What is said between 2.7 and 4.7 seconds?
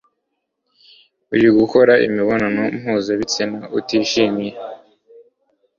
mpuzabitsina utishimye